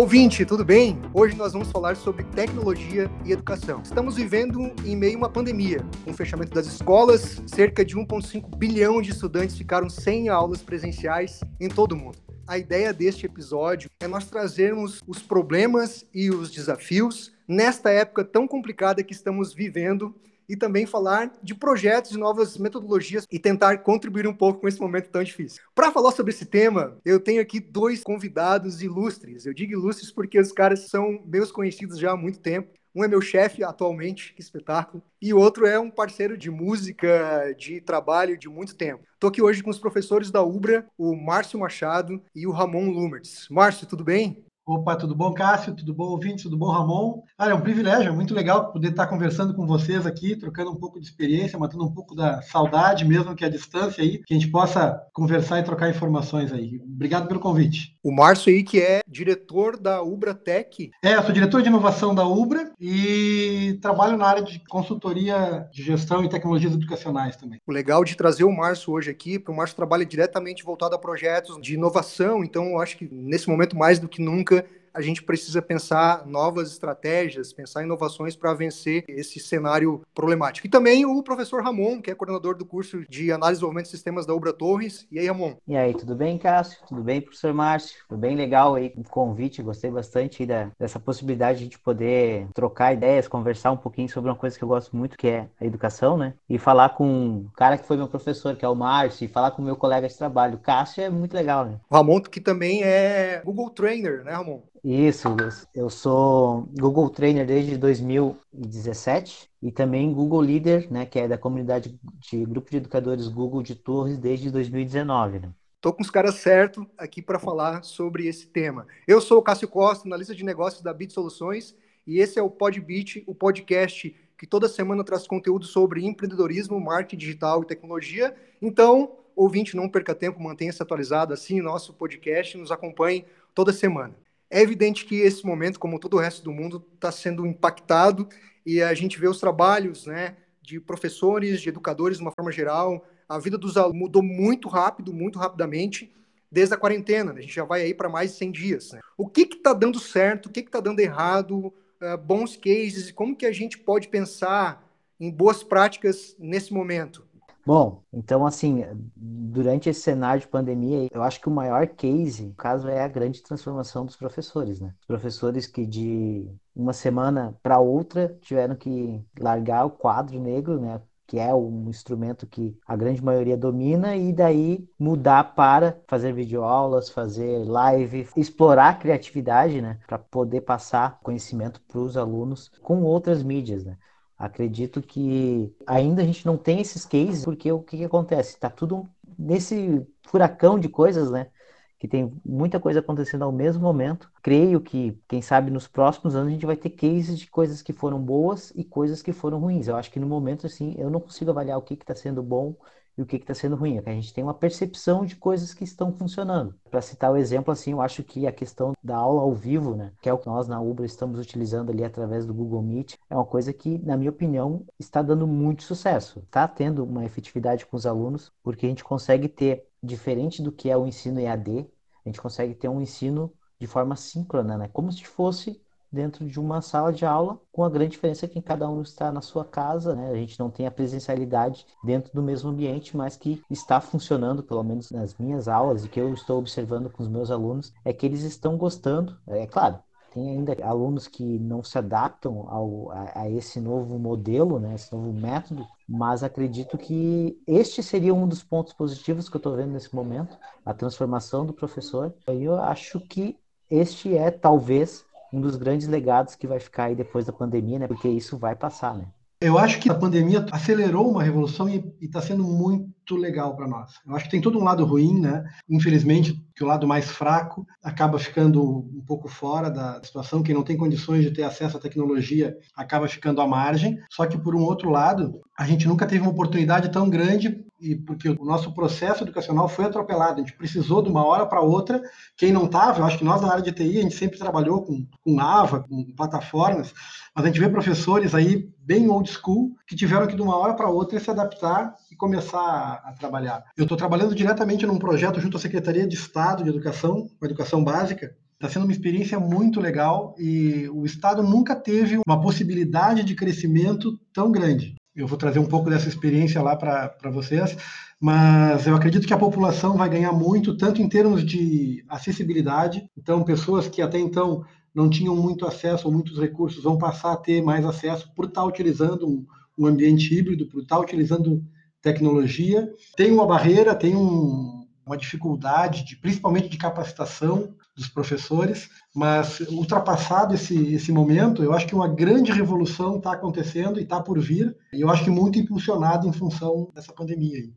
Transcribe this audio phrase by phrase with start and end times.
[0.00, 0.96] Ouvinte, tudo bem?
[1.12, 3.82] Hoje nós vamos falar sobre tecnologia e educação.
[3.82, 5.84] Estamos vivendo em meio a uma pandemia.
[6.04, 11.40] Com o fechamento das escolas, cerca de 1,5 bilhão de estudantes ficaram sem aulas presenciais
[11.58, 12.16] em todo o mundo.
[12.46, 18.46] A ideia deste episódio é nós trazermos os problemas e os desafios nesta época tão
[18.46, 20.14] complicada que estamos vivendo
[20.48, 24.80] e também falar de projetos e novas metodologias e tentar contribuir um pouco com esse
[24.80, 25.62] momento tão difícil.
[25.74, 29.44] Para falar sobre esse tema, eu tenho aqui dois convidados ilustres.
[29.44, 32.70] Eu digo ilustres porque os caras são meus conhecidos já há muito tempo.
[32.94, 37.54] Um é meu chefe atualmente, que espetáculo, e o outro é um parceiro de música,
[37.56, 39.04] de trabalho de muito tempo.
[39.14, 43.46] Estou aqui hoje com os professores da UBRA, o Márcio Machado e o Ramon Lumertz.
[43.50, 44.44] Márcio, tudo bem?
[44.68, 45.74] Opa, tudo bom, Cássio?
[45.74, 46.42] Tudo bom, ouvinte?
[46.42, 47.22] Tudo bom, Ramon?
[47.38, 50.76] Ah, é um privilégio, é muito legal poder estar conversando com vocês aqui, trocando um
[50.76, 54.38] pouco de experiência, matando um pouco da saudade, mesmo que a distância aí, que a
[54.38, 56.78] gente possa conversar e trocar informações aí.
[56.84, 57.96] Obrigado pelo convite.
[58.02, 60.90] O Márcio aí, que é diretor da Ubra Tech.
[61.02, 65.82] É, eu sou diretor de inovação da Ubra e trabalho na área de consultoria de
[65.82, 67.58] gestão e tecnologias educacionais também.
[67.66, 70.98] O legal de trazer o Márcio hoje aqui, porque o Márcio trabalha diretamente voltado a
[70.98, 74.57] projetos de inovação, então eu acho que nesse momento, mais do que nunca,
[74.92, 80.66] a gente precisa pensar novas estratégias, pensar inovações para vencer esse cenário problemático.
[80.66, 83.90] E também o professor Ramon, que é coordenador do curso de análise e desenvolvimento de
[83.90, 85.06] sistemas da Ubra Torres.
[85.10, 85.54] E aí, Ramon?
[85.66, 86.78] E aí, tudo bem, Cássio?
[86.86, 87.98] Tudo bem, professor Márcio?
[88.08, 92.46] Foi bem legal aí o convite, gostei bastante da, dessa possibilidade de a gente poder
[92.54, 95.64] trocar ideias, conversar um pouquinho sobre uma coisa que eu gosto muito, que é a
[95.64, 96.34] educação, né?
[96.48, 99.50] E falar com um cara que foi meu professor, que é o Márcio, e falar
[99.50, 101.78] com o meu colega de trabalho, o Cássio, é muito legal, né?
[101.90, 104.62] O Ramon, que também é Google Trainer, né, Ramon?
[104.84, 105.28] Isso,
[105.74, 111.98] eu sou Google Trainer desde 2017 e também Google Leader, né, que é da comunidade
[112.20, 115.40] de grupo de educadores Google de Torres desde 2019.
[115.40, 115.50] Né?
[115.76, 118.86] Estou com os caras certos aqui para falar sobre esse tema.
[119.06, 121.74] Eu sou o Cássio Costa, analista de negócios da Bit Soluções,
[122.06, 127.16] e esse é o Podbit, o podcast que toda semana traz conteúdo sobre empreendedorismo, marketing
[127.16, 128.34] digital e tecnologia.
[128.62, 133.24] Então, ouvinte, não perca tempo, mantenha-se atualizado, assine nosso podcast, nos acompanhe
[133.54, 134.14] toda semana.
[134.50, 138.28] É evidente que esse momento, como todo o resto do mundo, está sendo impactado
[138.64, 143.06] e a gente vê os trabalhos né, de professores, de educadores, de uma forma geral.
[143.28, 146.12] A vida dos alunos mudou muito rápido, muito rapidamente,
[146.50, 147.32] desde a quarentena.
[147.32, 147.40] Né?
[147.40, 148.92] A gente já vai aí para mais de 100 dias.
[148.92, 149.00] Né?
[149.16, 151.66] O que está dando certo, o que está dando errado,
[152.02, 154.86] uh, bons cases, como que a gente pode pensar
[155.20, 157.27] em boas práticas nesse momento?
[157.68, 158.82] Bom, então assim,
[159.14, 163.08] durante esse cenário de pandemia, eu acho que o maior case, no caso, é a
[163.08, 164.94] grande transformação dos professores, né?
[165.06, 171.02] Professores que de uma semana para outra tiveram que largar o quadro negro, né?
[171.26, 177.10] que é um instrumento que a grande maioria domina, e daí mudar para fazer videoaulas,
[177.10, 183.42] fazer live, explorar a criatividade, né, para poder passar conhecimento para os alunos com outras
[183.42, 183.98] mídias, né.
[184.38, 188.50] Acredito que ainda a gente não tem esses cases, porque o que, que acontece?
[188.54, 191.50] Está tudo nesse furacão de coisas, né?
[191.98, 194.30] Que tem muita coisa acontecendo ao mesmo momento.
[194.42, 197.92] Creio que, quem sabe, nos próximos anos a gente vai ter cases de coisas que
[197.92, 199.88] foram boas e coisas que foram ruins.
[199.88, 202.76] Eu acho que no momento, assim, eu não consigo avaliar o que está sendo bom
[203.18, 203.98] e o que está sendo ruim.
[203.98, 206.74] É que a gente tem uma percepção de coisas que estão funcionando.
[206.88, 210.12] Para citar o exemplo, assim, eu acho que a questão da aula ao vivo, né,
[210.22, 213.34] que é o que nós na Ubra estamos utilizando ali através do Google Meet, é
[213.34, 216.38] uma coisa que, na minha opinião, está dando muito sucesso.
[216.40, 220.88] Está tendo uma efetividade com os alunos, porque a gente consegue ter, diferente do que
[220.88, 221.90] é o ensino EAD,
[222.24, 225.80] a gente consegue ter um ensino de forma síncrona, né, como se fosse
[226.10, 229.40] dentro de uma sala de aula, com a grande diferença que cada um está na
[229.40, 230.30] sua casa, né?
[230.30, 234.82] A gente não tem a presencialidade dentro do mesmo ambiente, mas que está funcionando, pelo
[234.82, 238.26] menos nas minhas aulas e que eu estou observando com os meus alunos, é que
[238.26, 239.36] eles estão gostando.
[239.46, 239.98] É claro,
[240.32, 245.12] tem ainda alunos que não se adaptam ao, a, a, esse novo modelo, né, esse
[245.12, 249.92] novo método, mas acredito que este seria um dos pontos positivos que eu estou vendo
[249.92, 252.34] nesse momento, a transformação do professor.
[252.46, 253.58] Eu acho que
[253.90, 258.06] este é talvez um dos grandes legados que vai ficar aí depois da pandemia, né?
[258.06, 259.26] Porque isso vai passar, né?
[259.60, 264.12] Eu acho que a pandemia acelerou uma revolução e está sendo muito legal para nós.
[264.24, 265.64] Eu acho que tem todo um lado ruim, né?
[265.90, 270.62] Infelizmente, que o lado mais fraco acaba ficando um pouco fora da situação.
[270.62, 274.16] Quem não tem condições de ter acesso à tecnologia acaba ficando à margem.
[274.30, 278.14] Só que, por um outro lado, a gente nunca teve uma oportunidade tão grande e
[278.14, 282.22] porque o nosso processo educacional foi atropelado, a gente precisou de uma hora para outra.
[282.56, 285.02] Quem não estava, eu acho que nós na área de TI, a gente sempre trabalhou
[285.02, 287.12] com, com AVA, com plataformas,
[287.54, 290.94] mas a gente vê professores aí bem old school que tiveram que de uma hora
[290.94, 293.82] para outra se adaptar e começar a, a trabalhar.
[293.96, 298.04] Eu estou trabalhando diretamente num projeto junto à Secretaria de Estado de Educação, com Educação
[298.04, 303.56] Básica, Está sendo uma experiência muito legal e o Estado nunca teve uma possibilidade de
[303.56, 305.16] crescimento tão grande.
[305.38, 307.96] Eu vou trazer um pouco dessa experiência lá para vocês,
[308.40, 313.62] mas eu acredito que a população vai ganhar muito, tanto em termos de acessibilidade, então
[313.62, 317.80] pessoas que até então não tinham muito acesso ou muitos recursos vão passar a ter
[317.80, 319.64] mais acesso por estar utilizando um,
[319.96, 321.84] um ambiente híbrido, por estar utilizando
[322.20, 323.08] tecnologia.
[323.36, 330.74] Tem uma barreira, tem um, uma dificuldade, de, principalmente de capacitação dos professores, mas ultrapassado
[330.74, 334.96] esse, esse momento, eu acho que uma grande revolução está acontecendo e está por vir,
[335.12, 337.88] e eu acho que muito impulsionado em função dessa pandemia.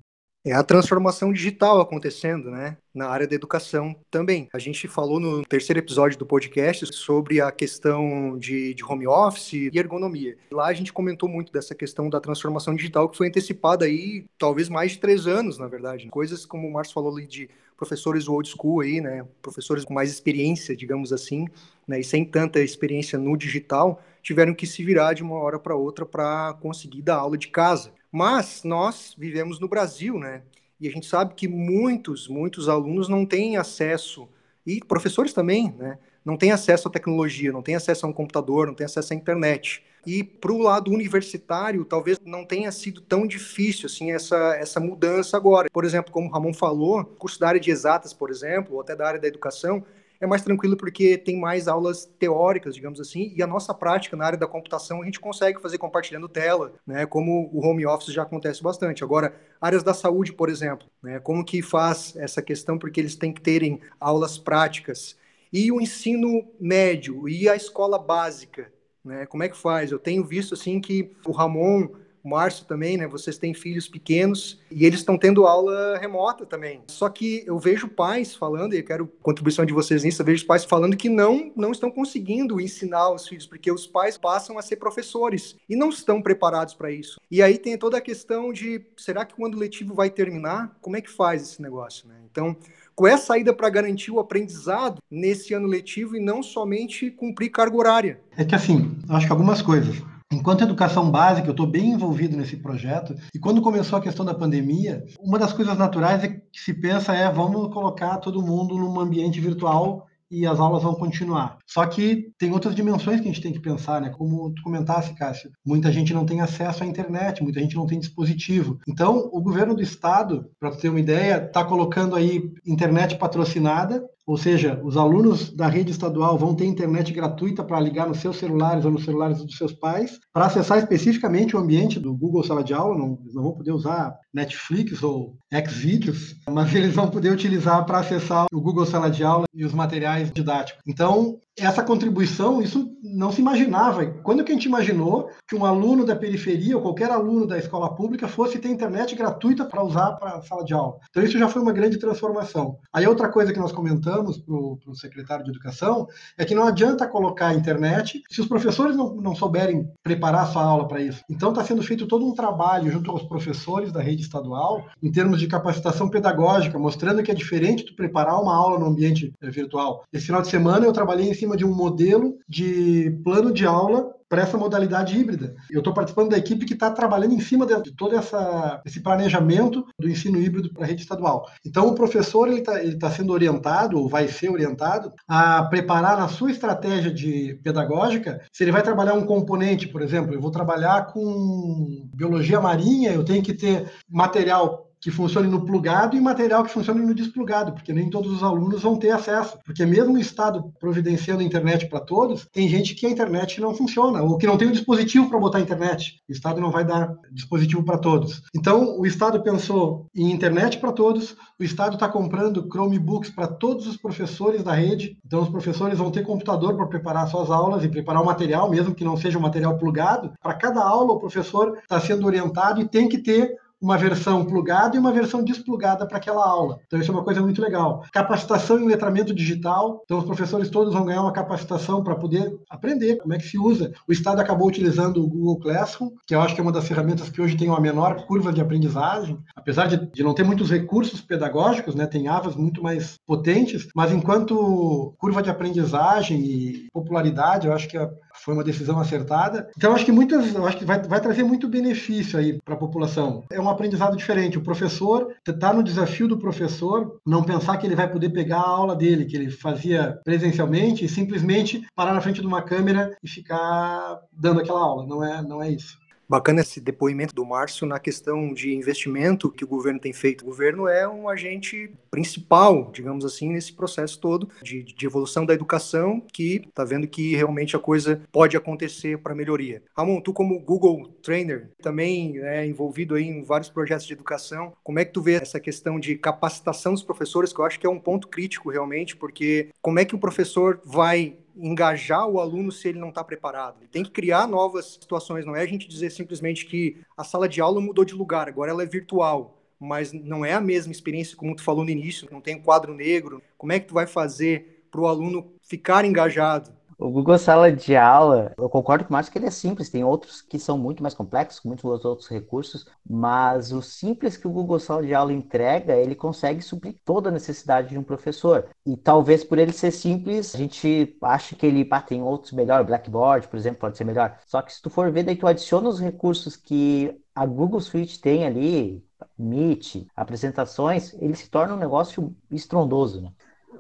[0.44, 2.76] É a transformação digital acontecendo, né?
[2.94, 4.50] Na área da educação também.
[4.52, 9.54] A gente falou no terceiro episódio do podcast sobre a questão de, de home office
[9.54, 10.36] e ergonomia.
[10.52, 14.68] Lá a gente comentou muito dessa questão da transformação digital que foi antecipada aí, talvez
[14.68, 16.10] mais de três anos, na verdade.
[16.10, 17.48] Coisas como o Márcio falou ali de
[17.82, 19.26] professores old school aí, né?
[19.42, 21.48] Professores com mais experiência, digamos assim,
[21.88, 22.00] né?
[22.00, 26.06] E sem tanta experiência no digital, tiveram que se virar de uma hora para outra
[26.06, 27.92] para conseguir dar aula de casa.
[28.12, 30.44] Mas nós vivemos no Brasil, né?
[30.80, 34.30] E a gente sabe que muitos, muitos alunos não têm acesso,
[34.64, 35.98] e professores também, né?
[36.24, 39.16] Não têm acesso à tecnologia, não têm acesso a um computador, não têm acesso à
[39.16, 39.84] internet.
[40.06, 45.38] E para o lado universitário, talvez não tenha sido tão difícil assim essa, essa mudança
[45.38, 45.70] agora.
[45.72, 48.96] Por exemplo, como o Ramon falou, curso da área de exatas, por exemplo, ou até
[48.96, 49.84] da área da educação,
[50.20, 54.26] é mais tranquilo porque tem mais aulas teóricas, digamos assim, e a nossa prática na
[54.26, 58.22] área da computação a gente consegue fazer compartilhando tela, né, como o home office já
[58.22, 59.04] acontece bastante.
[59.04, 63.34] Agora, áreas da saúde, por exemplo, né, como que faz essa questão porque eles têm
[63.34, 65.20] que terem aulas práticas
[65.52, 68.72] e o ensino médio e a escola básica,
[69.04, 69.92] né, como é que faz?
[69.92, 71.90] Eu tenho visto assim que o Ramon
[72.24, 73.08] Márcio também, né?
[73.08, 76.84] Vocês têm filhos pequenos e eles estão tendo aula remota também.
[76.88, 80.46] Só que eu vejo pais falando, e eu quero contribuição de vocês nisso, eu vejo
[80.46, 84.62] pais falando que não, não estão conseguindo ensinar os filhos, porque os pais passam a
[84.62, 87.20] ser professores e não estão preparados para isso.
[87.30, 90.98] E aí tem toda a questão de, será que quando o letivo vai terminar, como
[90.98, 92.16] é que faz esse negócio, né?
[92.30, 92.56] Então,
[92.96, 97.50] qual é a saída para garantir o aprendizado nesse ano letivo e não somente cumprir
[97.50, 98.22] carga horária?
[98.38, 100.02] É que assim, acho que algumas coisas.
[100.32, 103.14] Enquanto educação básica, eu estou bem envolvido nesse projeto.
[103.36, 107.14] E quando começou a questão da pandemia, uma das coisas naturais é que se pensa
[107.14, 111.58] é vamos colocar todo mundo num ambiente virtual e as aulas vão continuar.
[111.68, 114.10] Só que tem outras dimensões que a gente tem que pensar, né?
[114.10, 118.00] Como tu comentasse, Cássio, muita gente não tem acesso à internet, muita gente não tem
[118.00, 118.80] dispositivo.
[118.88, 124.38] Então, o governo do estado, para ter uma ideia, está colocando aí internet patrocinada ou
[124.38, 128.86] seja, os alunos da rede estadual vão ter internet gratuita para ligar nos seus celulares
[128.86, 132.74] ou nos celulares dos seus pais, para acessar especificamente o ambiente do Google Sala de
[132.74, 132.98] Aula.
[132.98, 135.38] Não, não vão poder usar Netflix ou
[135.68, 139.74] Xvideos, mas eles vão poder utilizar para acessar o Google Sala de Aula e os
[139.74, 140.82] materiais didáticos.
[140.88, 144.06] Então, essa contribuição, isso não se imaginava.
[144.06, 147.94] Quando que a gente imaginou que um aluno da periferia ou qualquer aluno da escola
[147.94, 150.98] pública fosse ter internet gratuita para usar para a sala de aula?
[151.10, 152.78] Então isso já foi uma grande transformação.
[152.94, 157.08] Aí outra coisa que nós comentamos para o secretário de Educação é que não adianta
[157.08, 161.22] colocar a internet se os professores não, não souberem preparar a sua aula para isso.
[161.30, 165.40] Então está sendo feito todo um trabalho junto aos professores da rede estadual em termos
[165.40, 170.04] de capacitação pedagógica, mostrando que é diferente de preparar uma aula no ambiente eh, virtual.
[170.14, 174.14] Esse final de semana eu trabalhei em cima de um modelo de plano de aula
[174.30, 175.56] para essa modalidade híbrida.
[175.70, 179.02] Eu estou participando da equipe que está trabalhando em cima de, de todo essa, esse
[179.02, 181.50] planejamento do ensino híbrido para a rede estadual.
[181.66, 186.30] Então, o professor ele está tá sendo orientado, ou vai ser orientado, a preparar na
[186.30, 191.08] sua estratégia de pedagógica, se ele vai trabalhar um componente, por exemplo, eu vou trabalhar
[191.08, 196.72] com biologia marinha, eu tenho que ter material que funcione no plugado e material que
[196.72, 199.58] funcione no desplugado, porque nem todos os alunos vão ter acesso.
[199.66, 203.74] Porque mesmo o Estado providenciando a internet para todos, tem gente que a internet não
[203.74, 206.22] funciona, ou que não tem o dispositivo para botar a internet.
[206.30, 208.44] O Estado não vai dar dispositivo para todos.
[208.56, 213.88] Então, o Estado pensou em internet para todos, o Estado está comprando Chromebooks para todos
[213.88, 217.90] os professores da rede, então os professores vão ter computador para preparar suas aulas e
[217.90, 220.34] preparar o material, mesmo que não seja um material plugado.
[220.42, 224.96] Para cada aula, o professor está sendo orientado e tem que ter uma versão plugada
[224.96, 226.80] e uma versão desplugada para aquela aula.
[226.86, 228.06] Então, isso é uma coisa muito legal.
[228.12, 230.02] Capacitação em letramento digital.
[230.06, 233.58] Então, os professores todos vão ganhar uma capacitação para poder aprender como é que se
[233.58, 233.92] usa.
[234.08, 237.30] O Estado acabou utilizando o Google Classroom, que eu acho que é uma das ferramentas
[237.30, 241.22] que hoje tem uma menor curva de aprendizagem, apesar de, de não ter muitos recursos
[241.22, 242.06] pedagógicos, né?
[242.06, 247.98] tem AVAs muito mais potentes, mas enquanto curva de aprendizagem e popularidade, eu acho que
[247.98, 249.70] a foi uma decisão acertada.
[249.78, 253.44] Então, acho que muitas, acho que vai, vai trazer muito benefício aí para a população.
[253.52, 254.58] É um aprendizado diferente.
[254.58, 258.70] O professor está no desafio do professor não pensar que ele vai poder pegar a
[258.70, 263.30] aula dele, que ele fazia presencialmente, e simplesmente parar na frente de uma câmera e
[263.30, 265.06] ficar dando aquela aula.
[265.06, 266.02] Não é, não é isso.
[266.32, 270.44] Bacana esse depoimento do Márcio na questão de investimento que o governo tem feito.
[270.44, 275.54] O governo é um agente principal, digamos assim, nesse processo todo de, de evolução da
[275.54, 279.84] educação, que está vendo que realmente a coisa pode acontecer para melhoria.
[279.94, 285.00] Ramon, tu como Google Trainer, também é envolvido aí em vários projetos de educação, como
[285.00, 287.90] é que tu vê essa questão de capacitação dos professores, que eu acho que é
[287.90, 292.88] um ponto crítico realmente, porque como é que o professor vai engajar o aluno se
[292.88, 293.78] ele não está preparado.
[293.80, 297.48] Ele tem que criar novas situações, não é a gente dizer simplesmente que a sala
[297.48, 301.36] de aula mudou de lugar, agora ela é virtual, mas não é a mesma experiência
[301.36, 303.42] como tu falou no início, não tem quadro negro.
[303.58, 306.72] Como é que tu vai fazer para o aluno ficar engajado?
[307.02, 310.04] O Google Sala de Aula, eu concordo com o Márcio que ele é simples, tem
[310.04, 314.52] outros que são muito mais complexos, com muitos outros recursos, mas o simples que o
[314.52, 318.70] Google Sala de Aula entrega, ele consegue suprir toda a necessidade de um professor.
[318.86, 322.84] E talvez por ele ser simples, a gente acha que ele ah, tem outros melhor,
[322.84, 324.38] Blackboard, por exemplo, pode ser melhor.
[324.46, 328.22] Só que se tu for ver, daí tu adiciona os recursos que a Google Suite
[328.22, 329.04] tem ali,
[329.40, 333.32] Meet, apresentações, ele se torna um negócio estrondoso, né?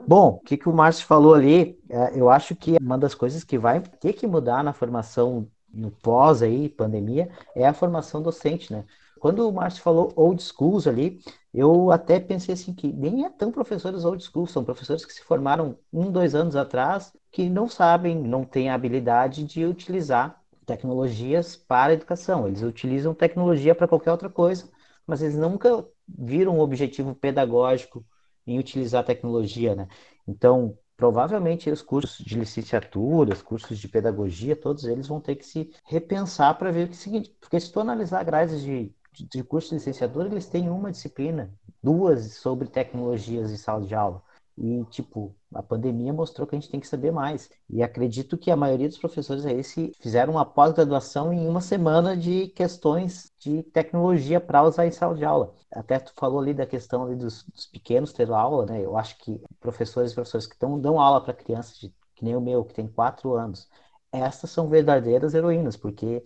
[0.05, 3.43] Bom, o que, que o Márcio falou ali, é, eu acho que uma das coisas
[3.43, 8.71] que vai ter que mudar na formação no pós aí, pandemia, é a formação docente,
[8.73, 8.85] né?
[9.19, 11.19] Quando o Márcio falou old schools ali,
[11.53, 15.21] eu até pensei assim que nem é tão professores old school, são professores que se
[15.23, 21.55] formaram um, dois anos atrás, que não sabem, não têm a habilidade de utilizar tecnologias
[21.55, 22.47] para a educação.
[22.47, 24.67] Eles utilizam tecnologia para qualquer outra coisa,
[25.05, 28.03] mas eles nunca viram um objetivo pedagógico
[28.51, 29.87] em utilizar a tecnologia, né?
[30.27, 35.45] Então, provavelmente os cursos de licenciatura, os cursos de pedagogia, todos eles vão ter que
[35.45, 38.93] se repensar para ver o que é o seguinte, porque se tu analisar grades de,
[39.13, 43.95] de, de curso de licenciatura, eles têm uma disciplina, duas sobre tecnologias em sala de
[43.95, 44.23] aula.
[44.57, 47.49] E, tipo, a pandemia mostrou que a gente tem que saber mais.
[47.69, 52.15] E acredito que a maioria dos professores aí se fizeram uma pós-graduação em uma semana
[52.15, 55.53] de questões de tecnologia para usar em sala de aula.
[55.71, 58.83] Até tu falou ali da questão ali dos, dos pequenos ter aula, né?
[58.83, 62.35] Eu acho que professores e professores que tão, dão aula para crianças, de, que nem
[62.35, 63.69] o meu, que tem quatro anos,
[64.11, 66.23] essas são verdadeiras heroínas, porque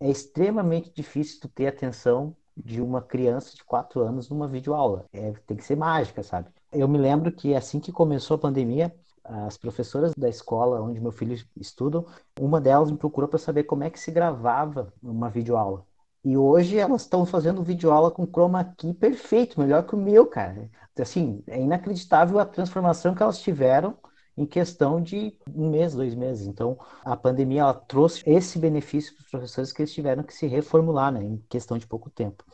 [0.00, 5.06] é extremamente difícil tu ter atenção de uma criança de quatro anos numa videoaula.
[5.12, 6.50] É, tem que ser mágica, sabe?
[6.72, 8.94] Eu me lembro que assim que começou a pandemia,
[9.24, 12.04] as professoras da escola onde meu filho estuda,
[12.38, 15.84] uma delas me procurou para saber como é que se gravava uma videoaula.
[16.24, 20.68] E hoje elas estão fazendo videoaula com chroma key perfeito, melhor que o meu, cara.
[20.98, 23.96] Assim, é inacreditável a transformação que elas tiveram
[24.36, 26.46] em questão de um mês, dois meses.
[26.46, 30.46] Então, a pandemia ela trouxe esse benefício para os professores que eles tiveram que se
[30.46, 32.44] reformular, né, em questão de pouco tempo.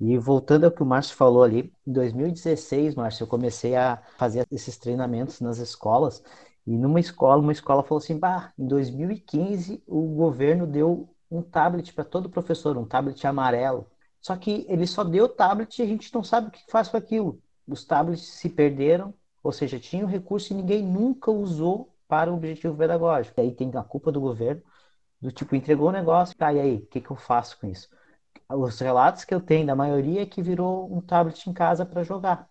[0.00, 4.46] E voltando ao que o Márcio falou ali, em 2016, Márcio, eu comecei a fazer
[4.50, 6.22] esses treinamentos nas escolas.
[6.66, 11.92] E numa escola, uma escola falou assim: bah, em 2015 o governo deu um tablet
[11.92, 13.86] para todo professor, um tablet amarelo.
[14.20, 16.96] Só que ele só deu tablet e a gente não sabe o que faz com
[16.96, 17.40] aquilo.
[17.66, 22.36] Os tablets se perderam, ou seja, tinha o recurso e ninguém nunca usou para o
[22.36, 23.38] objetivo pedagógico.
[23.40, 24.62] E aí tem a culpa do governo,
[25.20, 27.88] do tipo, entregou o negócio, tá, e aí, o que, que eu faço com isso?
[28.50, 32.02] Os relatos que eu tenho da maioria é que virou um tablet em casa para
[32.04, 32.48] jogar.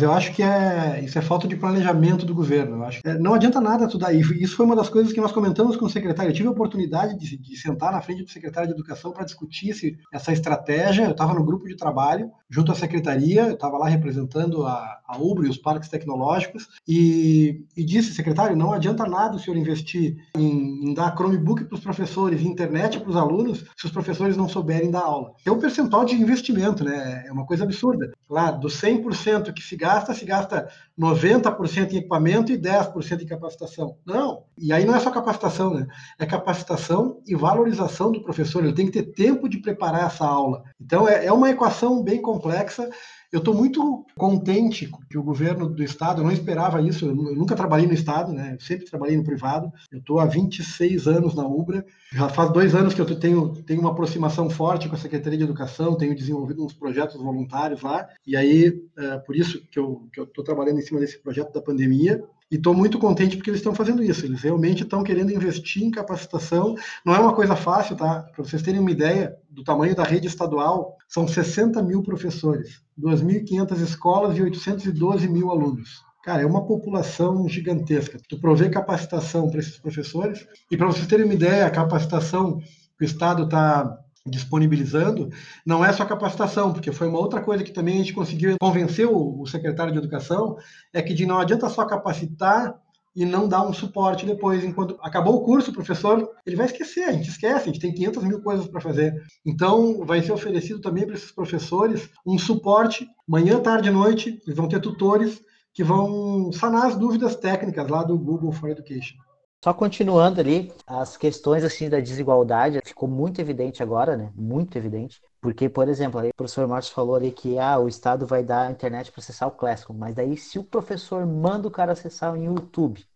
[0.00, 2.78] Eu acho que é, isso é falta de planejamento do governo.
[2.78, 4.12] Eu acho é, não adianta nada tu dar.
[4.12, 6.30] Isso foi uma das coisas que nós comentamos com o secretário.
[6.30, 9.70] Eu tive a oportunidade de, de sentar na frente do secretário de Educação para discutir
[9.70, 11.04] esse, essa estratégia.
[11.04, 15.16] Eu estava no grupo de trabalho junto à secretaria, eu estava lá representando a, a
[15.16, 20.16] UBRA e os parques tecnológicos, e, e, disse, secretário, não adianta nada o senhor investir
[20.36, 24.36] em, em dar Chromebook para os professores e internet para os alunos se os professores
[24.36, 25.32] não souberem dar aula.
[25.44, 27.24] É um percentual de investimento, né?
[27.26, 28.12] É uma coisa absurda.
[28.30, 33.98] Lá, do 100% que se gasta, se gasta 90% em equipamento e 10% em capacitação.
[34.04, 34.44] Não.
[34.56, 35.86] E aí não é só capacitação, né?
[36.18, 38.64] É capacitação e valorização do professor.
[38.64, 40.62] Ele tem que ter tempo de preparar essa aula.
[40.80, 42.88] Então, é, é uma equação bem complexa
[43.34, 47.56] eu estou muito contente que o governo do estado, eu não esperava isso, eu nunca
[47.56, 48.54] trabalhei no estado, né?
[48.54, 49.72] Eu sempre trabalhei no privado.
[49.90, 51.84] Eu estou há 26 anos na Ubra.
[52.12, 55.42] Já faz dois anos que eu tenho, tenho uma aproximação forte com a Secretaria de
[55.42, 58.08] Educação, tenho desenvolvido uns projetos voluntários lá.
[58.24, 62.22] E aí, é por isso que eu estou trabalhando em cima desse projeto da pandemia.
[62.54, 64.24] E estou muito contente porque eles estão fazendo isso.
[64.24, 66.76] Eles realmente estão querendo investir em capacitação.
[67.04, 68.20] Não é uma coisa fácil, tá?
[68.32, 73.82] Para vocês terem uma ideia do tamanho da rede estadual, são 60 mil professores, 2.500
[73.82, 76.04] escolas e 812 mil alunos.
[76.22, 78.20] Cara, é uma população gigantesca.
[78.28, 80.46] Tu provê capacitação para esses professores.
[80.70, 82.60] E para vocês terem uma ideia, a capacitação
[82.96, 85.30] que o Estado está disponibilizando
[85.66, 89.06] não é só capacitação, porque foi uma outra coisa que também a gente conseguiu convencer
[89.06, 90.56] o, secretário de Educação,
[90.92, 92.74] é que de não adianta só capacitar
[93.14, 94.64] e não dar um suporte depois.
[94.64, 97.92] Enquanto acabou o curso, o professor ele vai esquecer, a gente esquece, a gente tem
[97.92, 99.14] 500 mil coisas para fazer.
[99.44, 104.56] Então, vai ser oferecido também para esses professores um suporte, manhã, tarde e noite, eles
[104.56, 105.40] vão ter tutores
[105.72, 109.16] que vão sanar as dúvidas técnicas lá do Google for Education.
[109.64, 114.30] Só continuando ali, as questões assim da desigualdade ficou muito evidente agora, né?
[114.36, 115.22] Muito evidente.
[115.40, 118.66] Porque, por exemplo, aí o professor Marcos falou ali que ah, o Estado vai dar
[118.66, 122.34] a internet para acessar o Classroom, mas daí se o professor manda o cara acessar
[122.34, 123.06] o YouTube, o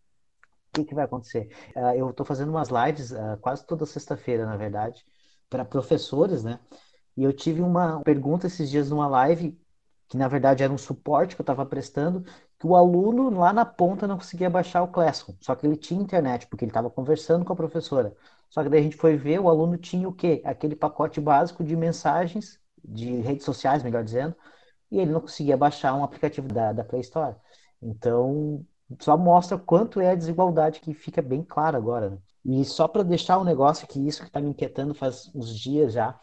[0.73, 1.55] que, que vai acontecer?
[1.76, 5.05] Uh, eu estou fazendo umas lives uh, quase toda sexta-feira, na verdade,
[5.50, 6.59] para professores, né?
[7.14, 9.55] E eu tive uma pergunta esses dias numa live,
[10.09, 12.25] que na verdade era um suporte que eu estava prestando,
[12.59, 16.00] que o aluno lá na ponta não conseguia baixar o Classroom, só que ele tinha
[16.00, 18.15] internet, porque ele estava conversando com a professora.
[18.50, 20.43] Só que daí a gente foi ver, o aluno tinha o quê?
[20.45, 24.35] Aquele pacote básico de mensagens, de redes sociais, melhor dizendo,
[24.91, 27.37] e ele não conseguia baixar um aplicativo da, da Play Store.
[27.81, 28.65] Então,
[29.00, 32.11] só mostra quanto é a desigualdade que fica bem claro agora.
[32.11, 32.19] Né?
[32.45, 35.93] E só para deixar um negócio que isso que está me inquietando faz uns dias
[35.93, 36.19] já,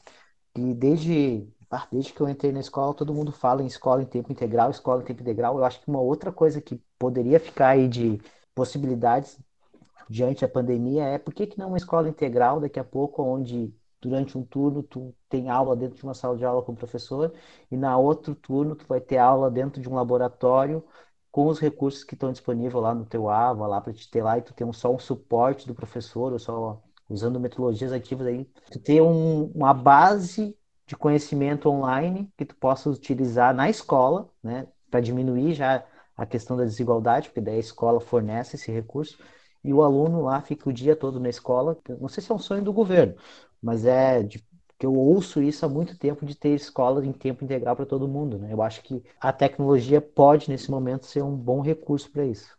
[0.55, 4.05] e desde ah, desde que eu entrei na escola, todo mundo fala em escola em
[4.05, 5.57] tempo integral, escola em tempo integral.
[5.57, 8.21] Eu acho que uma outra coisa que poderia ficar aí de
[8.53, 9.37] possibilidades
[10.09, 13.73] diante da pandemia é por que, que não uma escola integral daqui a pouco, onde
[14.01, 17.33] durante um turno tu tem aula dentro de uma sala de aula com o professor
[17.71, 20.83] e na outro turno tu vai ter aula dentro de um laboratório
[21.31, 24.37] com os recursos que estão disponíveis lá no teu AVA, lá para te ter lá
[24.37, 28.79] e tu tem só um suporte do professor, ou só usando metodologias ativas aí, tu
[28.79, 34.99] ter um, uma base de conhecimento online que tu possa utilizar na escola, né, para
[34.99, 35.83] diminuir já
[36.15, 39.17] a questão da desigualdade, porque daí a escola fornece esse recurso
[39.63, 41.77] e o aluno lá fica o dia todo na escola.
[41.99, 43.15] Não sei se é um sonho do governo,
[43.61, 44.45] mas é de,
[44.77, 48.07] que eu ouço isso há muito tempo de ter escolas em tempo integral para todo
[48.07, 48.37] mundo.
[48.37, 48.53] Né?
[48.53, 52.55] Eu acho que a tecnologia pode, nesse momento, ser um bom recurso para isso.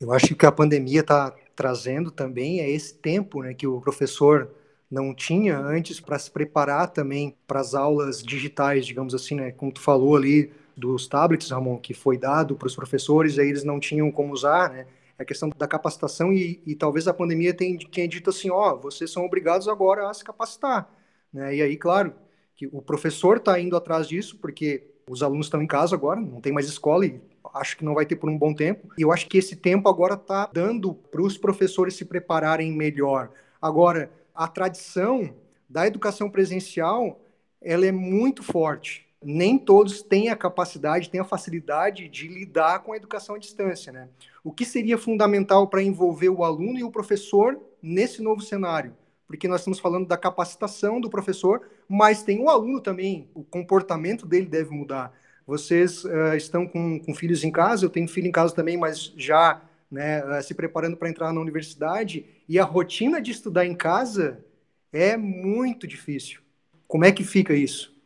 [0.00, 4.54] Eu acho que a pandemia está trazendo também é esse tempo né, que o professor
[4.90, 9.52] não tinha antes para se preparar também para as aulas digitais, digamos assim, né?
[9.52, 13.64] Como tu falou ali dos tablets, Ramon, que foi dado para os professores, aí eles
[13.64, 14.86] não tinham como usar, né?
[15.18, 18.76] É a questão da capacitação e, e talvez a pandemia tenha, tenha dito assim, ó,
[18.76, 20.88] vocês são obrigados agora a se capacitar,
[21.32, 21.56] né?
[21.56, 22.14] E aí, claro,
[22.54, 26.40] que o professor está indo atrás disso, porque os alunos estão em casa agora, não
[26.40, 27.20] tem mais escola e
[27.54, 28.88] acho que não vai ter por um bom tempo.
[28.96, 33.30] E eu acho que esse tempo agora está dando para os professores se prepararem melhor.
[33.60, 35.34] Agora, a tradição
[35.68, 37.20] da educação presencial
[37.60, 39.04] ela é muito forte.
[39.20, 43.90] Nem todos têm a capacidade, têm a facilidade de lidar com a educação à distância.
[43.90, 44.08] Né?
[44.44, 48.96] O que seria fundamental para envolver o aluno e o professor nesse novo cenário?
[49.26, 54.24] Porque nós estamos falando da capacitação do professor, mas tem o aluno também, o comportamento
[54.24, 55.12] dele deve mudar.
[55.44, 59.12] Vocês uh, estão com, com filhos em casa, eu tenho filho em casa também, mas
[59.16, 63.74] já né, eh, se preparando para entrar na universidade, e a rotina de estudar em
[63.74, 64.44] casa
[64.92, 66.40] é muito difícil.
[66.86, 67.96] Como é que fica isso?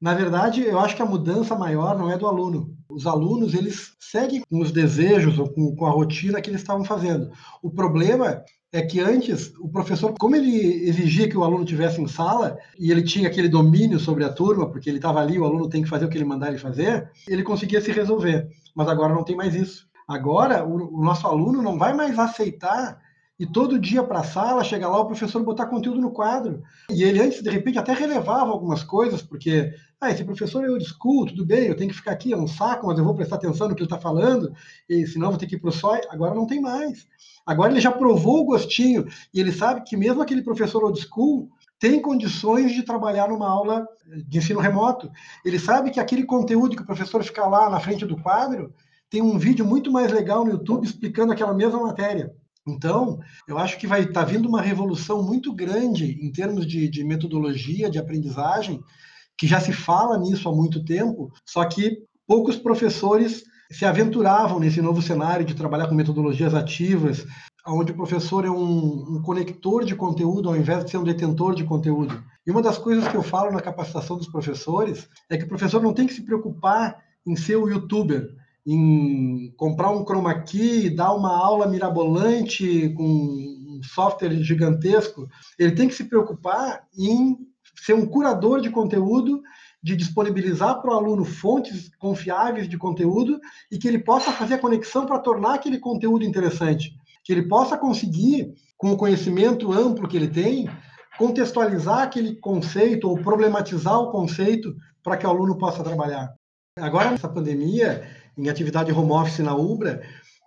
[0.00, 2.74] Na verdade, eu acho que a mudança maior não é do aluno.
[2.88, 6.84] Os alunos, eles seguem com os desejos ou com, com a rotina que eles estavam
[6.84, 7.30] fazendo.
[7.62, 12.06] O problema é que antes o professor, como ele exigia que o aluno tivesse em
[12.06, 15.68] sala e ele tinha aquele domínio sobre a turma, porque ele estava ali, o aluno
[15.68, 18.48] tem que fazer o que ele mandar ele fazer, ele conseguia se resolver.
[18.74, 19.89] Mas agora não tem mais isso.
[20.10, 23.00] Agora, o, o nosso aluno não vai mais aceitar
[23.38, 26.64] e todo dia para a sala, chega lá o professor botar conteúdo no quadro.
[26.90, 31.30] E ele antes, de repente, até relevava algumas coisas, porque, ah, esse professor eu discuto,
[31.30, 33.68] tudo bem, eu tenho que ficar aqui, é um saco, mas eu vou prestar atenção
[33.68, 34.52] no que ele está falando,
[34.88, 36.00] e senão vou ter que ir para o SOI.
[36.10, 37.06] Agora não tem mais.
[37.46, 41.48] Agora ele já provou o gostinho, e ele sabe que mesmo aquele professor old school
[41.78, 43.86] tem condições de trabalhar numa aula
[44.26, 45.08] de ensino remoto.
[45.44, 48.74] Ele sabe que aquele conteúdo que o professor fica lá na frente do quadro,
[49.10, 52.32] tem um vídeo muito mais legal no YouTube explicando aquela mesma matéria.
[52.66, 53.18] Então,
[53.48, 57.02] eu acho que vai estar tá vindo uma revolução muito grande em termos de, de,
[57.02, 58.80] metodologia, de aprendizagem,
[59.36, 63.42] que já se fala nisso há muito tempo, só que poucos professores
[63.72, 67.26] se aventuravam nesse novo cenário de trabalhar com metodologias ativas,
[67.66, 71.54] onde o professor é um, um conector de conteúdo ao invés de ser um detentor
[71.54, 72.22] de conteúdo.
[72.46, 75.82] E uma das coisas que eu falo na capacitação dos professores é que o professor
[75.82, 78.34] não tem que se preocupar em ser o youtuber,
[78.66, 85.88] em comprar um chroma key dar uma aula mirabolante com um software gigantesco, ele tem
[85.88, 87.38] que se preocupar em
[87.76, 89.42] ser um curador de conteúdo
[89.82, 94.58] de disponibilizar para o aluno fontes confiáveis de conteúdo e que ele possa fazer a
[94.58, 96.92] conexão para tornar aquele conteúdo interessante.
[97.24, 100.68] Que ele possa conseguir, com o conhecimento amplo que ele tem,
[101.16, 106.30] contextualizar aquele conceito ou problematizar o conceito para que o aluno possa trabalhar.
[106.78, 108.06] Agora, nessa pandemia,
[108.40, 110.02] em atividade home office na Ubra,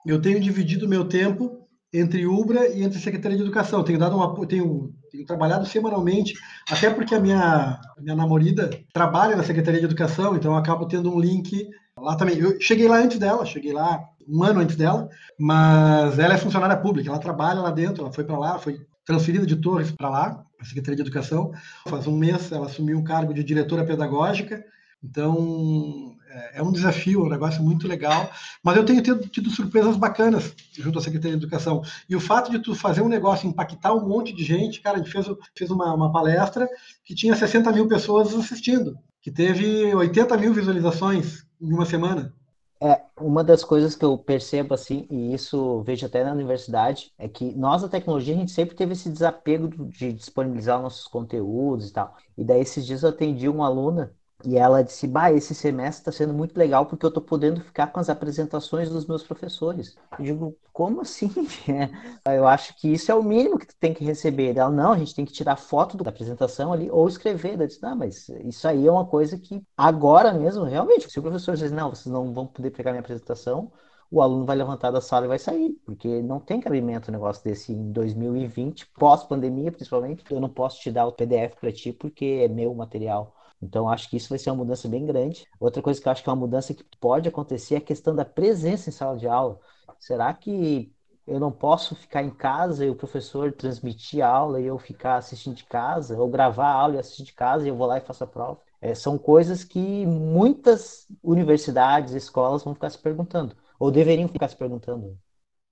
[0.05, 3.83] eu tenho dividido meu tempo entre Ubra e entre Secretaria de Educação.
[3.83, 6.33] Tenho dado uma, tenho, tenho trabalhado semanalmente,
[6.69, 11.13] até porque a minha, minha namorada trabalha na Secretaria de Educação, então eu acabo tendo
[11.13, 12.37] um link lá também.
[12.37, 16.77] Eu cheguei lá antes dela, cheguei lá um ano antes dela, mas ela é funcionária
[16.77, 20.43] pública, ela trabalha lá dentro, ela foi para lá, foi transferida de Torres para lá,
[20.59, 21.51] a Secretaria de Educação.
[21.87, 24.63] Faz um mês ela assumiu o cargo de diretora pedagógica,
[25.03, 28.29] então é, é um desafio, um negócio muito legal.
[28.63, 31.81] Mas eu tenho tido, tido, surpresas bacanas junto à Secretaria de Educação.
[32.09, 34.99] E o fato de tu fazer um negócio impactar um monte de gente, cara, a
[34.99, 36.67] gente fez, fez uma, uma palestra
[37.05, 42.33] que tinha 60 mil pessoas assistindo, que teve 80 mil visualizações em uma semana.
[42.81, 47.29] É, uma das coisas que eu percebo assim, e isso vejo até na universidade, é
[47.29, 51.93] que nós da tecnologia a gente sempre teve esse desapego de disponibilizar nossos conteúdos e
[51.93, 52.17] tal.
[52.37, 54.13] E daí esses dias eu atendi uma aluna
[54.45, 57.87] e ela disse: Bah, esse semestre está sendo muito legal porque eu estou podendo ficar
[57.87, 59.95] com as apresentações dos meus professores.
[60.17, 61.29] Eu digo: Como assim?
[62.25, 64.57] É, eu acho que isso é o mínimo que tu tem que receber.
[64.57, 67.59] Ela: Não, a gente tem que tirar foto da apresentação ali ou escrever.
[67.59, 71.21] Eu disse: Não, mas isso aí é uma coisa que agora mesmo, realmente, se o
[71.21, 73.71] professor diz: Não, vocês não vão poder pegar minha apresentação,
[74.11, 77.43] o aluno vai levantar da sala e vai sair, porque não tem cabimento um negócio
[77.43, 80.23] desse em 2020, pós-pandemia principalmente.
[80.29, 83.33] Eu não posso te dar o PDF para ti porque é meu material.
[83.63, 85.47] Então, acho que isso vai ser uma mudança bem grande.
[85.59, 88.15] Outra coisa que eu acho que é uma mudança que pode acontecer é a questão
[88.15, 89.59] da presença em sala de aula.
[89.99, 90.93] Será que
[91.25, 95.15] eu não posso ficar em casa e o professor transmitir a aula e eu ficar
[95.17, 97.97] assistindo de casa, ou gravar a aula e assistir de casa e eu vou lá
[97.97, 98.59] e faço a prova?
[98.81, 104.57] É, são coisas que muitas universidades, escolas vão ficar se perguntando, ou deveriam ficar se
[104.57, 105.17] perguntando.